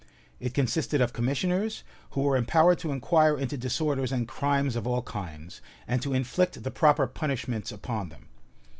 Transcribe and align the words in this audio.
It 0.39 0.55
consisted 0.55 0.99
of 0.99 1.13
commissioners, 1.13 1.83
who 2.13 2.21
were 2.21 2.35
empowered 2.35 2.79
to 2.79 2.91
inquire 2.91 3.37
into 3.37 3.55
disorders 3.55 4.11
and 4.11 4.27
crimes 4.27 4.75
of 4.75 4.87
all 4.87 5.03
kinds, 5.03 5.61
and 5.87 6.01
to 6.01 6.15
inflict 6.15 6.63
the 6.63 6.71
proper 6.71 7.05
punishments 7.05 7.71
upon 7.71 8.09
them. 8.09 8.29